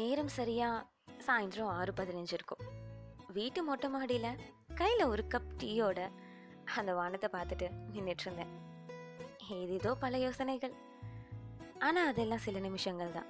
[0.00, 0.86] நேரம் சரியாக
[1.26, 2.62] சாயந்தரம் ஆறு பதினஞ்சு இருக்கும்.
[3.26, 4.40] வீட்டு மொட்டை மாடியில்
[4.74, 6.10] கையில் ஒரு கப் டீயோட
[6.74, 8.52] அந்த வானத்தை பார்த்துட்டு நின்றுட்டு இருந்தேன்.
[9.48, 10.74] ஏதேதோ பல யோசனைகள்.
[11.78, 13.26] ஆனால் அதெல்லாம் சில நிமிஷங்கள் தான்.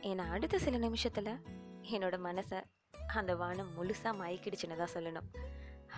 [0.00, 1.32] ஏன்னா அடுத்த சில நிமிஷத்தில்
[1.82, 2.64] என்னோட மனசை
[3.06, 5.28] அந்த வானம் முழுசாக மயக்கிடுச்சுன்னு தான் சொல்லணும்.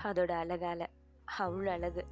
[0.04, 0.86] அதோட அழகால
[1.38, 2.04] அவ்வளோ அழகு.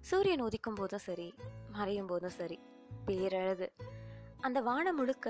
[0.00, 1.34] சூரியன் உதிக்கும் போதும் சரி
[1.70, 2.58] மறையும் போதும் சரி
[3.06, 3.68] பேரழகு.
[4.44, 5.28] அந்த வானம் முழுக்க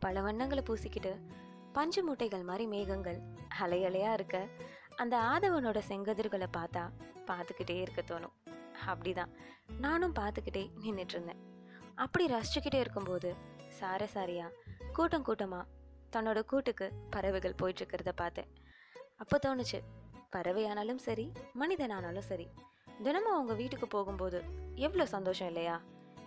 [0.00, 1.12] பல வண்ணங்களை பூசிக்கிட்டு
[1.72, 3.18] பஞ்சு மூட்டைகள் மாதிரி மேகங்கள்
[3.60, 4.48] அலையலையா இருக்க
[4.96, 6.82] அந்த ஆதவனோட செங்கதிர்களை பார்த்தா
[7.26, 8.34] பார்த்துக்கிட்டே இருக்க தோணும்.
[8.86, 9.32] அப்படிதான்.
[9.78, 11.40] நானும் பார்த்துக்கிட்டே நின்றுட்டு இருந்தேன்.
[11.94, 13.34] அப்படி ரசிச்சுக்கிட்டே இருக்கும்போது
[13.68, 14.46] சார சாரியா
[14.92, 15.60] கூட்டம் கூட்டமா
[16.16, 18.50] தன்னோட கூட்டுக்கு பறவைகள் போயிட்டு இருக்கிறத பார்த்தேன்.
[19.16, 19.80] அப்போ தோணுச்சு
[20.36, 22.46] பறவையானாலும் சரி மனிதனானாலும் சரி
[23.02, 24.38] தினமும் அவங்க வீட்டுக்கு போகும்போது
[24.74, 25.76] எவ்வளோ சந்தோஷம் இல்லையா?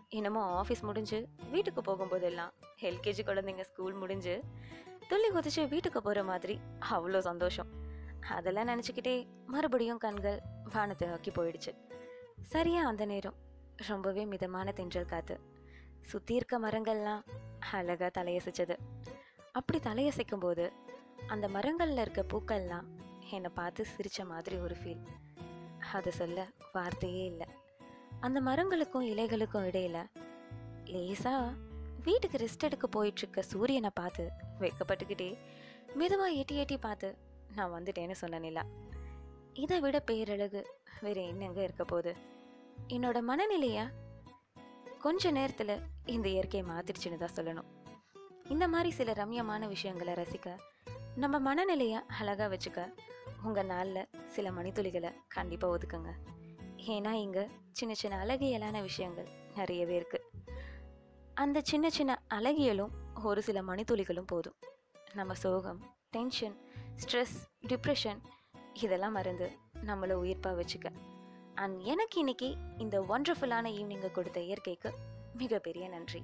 [0.09, 4.43] இன்னமும் ஆஃபீஸ் முடிஞ்சு வீட்டுக்கு போகும்போதெல்லாம் எல்கேஜி குழந்தைங்க ஸ்கூல் முடிஞ்சு
[5.09, 6.59] துள்ளி குதிச்சு வீட்டுக்கு போகிற மாதிரி
[6.91, 7.69] அவ்வளோ சந்தோஷம்.
[8.29, 10.39] அதெல்லாம் நினச்சிக்கிட்டே மறுபடியும் கண்கள்
[10.73, 11.73] வானத்தை நோக்கி போயிடுச்சு.
[12.41, 13.37] சரியா அந்த நேரம்.
[13.87, 15.39] ரொம்பவே மிதமான தென்றல் காத்து.
[16.01, 17.23] சுற்றி இருக்க மரங்கள்லாம்
[17.71, 18.77] அழகாக தலையசைச்சது.
[19.51, 20.73] அப்படி தலையசைக்கும் போது
[21.27, 22.87] அந்த மரங்களில் இருக்க பூக்கள்லாம்
[23.29, 25.05] என்னை பார்த்து சிரிச்ச மாதிரி ஒரு ஃபீல்
[25.91, 27.47] அதை சொல்ல வார்த்தையே இல்லை.
[28.19, 30.05] அந்த மரங்களுக்கும் இலைகளுக்கும் இடையில
[30.85, 31.53] லேசா
[32.03, 35.37] வீட்டுக்கு ரெஸ்ட் எடுக்க போயிட்டு இருக்க சூரியனை பார்த்து வெக்கப்பட்டுக்கிட்டே
[35.93, 37.17] மெதுவாக எட்டி எட்டி பார்த்து
[37.55, 38.63] நான் வந்துட்டேன்னு சொன்ன நிலா.
[39.53, 40.67] இதை விட பேரழகு
[41.01, 42.15] வேற என்னங்க இருக்க போகுது?
[42.87, 43.85] என்னோட மனநிலையா
[44.99, 47.65] கொஞ்ச நேரத்தில் இந்த இயற்கையை மாத்திடுச்சுன்னு தான் சொல்லணும்.
[48.49, 50.57] இந்த மாதிரி சில ரம்யமான விஷயங்களை ரசிக்க
[51.15, 52.93] நம்ம மனநிலையை அழகாக வச்சுக்க
[53.43, 56.13] உங்கள் நாளில் சில மணித்துளிகளை கண்டிப்பாக ஒதுக்குங்க.
[56.87, 60.27] ஏன்னா இங்கே சின்ன சின்ன அழகியலான விஷயங்கள் நிறையவே இருக்குது
[61.33, 64.55] அந்த சின்ன சின்ன அழகியலும் ஒரு சில மணித்துளிகளும் போதும்.
[65.13, 65.79] நம்ம சோகம்
[66.09, 66.55] டென்ஷன்
[66.95, 67.35] ஸ்ட்ரெஸ்
[67.67, 68.19] டிப்ரெஷன்
[68.73, 69.51] இதெல்லாம் மறந்து
[69.85, 70.87] நம்மளை உயிர்ப்பாக வச்சுக்க.
[71.55, 74.93] அண்ட் எனக்கு இன்னைக்கு இந்த ஒண்டர்ஃபுல்லான ஈவினிங்கை கொடுத்த இயற்கைக்கு
[75.33, 76.23] மிகப்பெரிய நன்றி.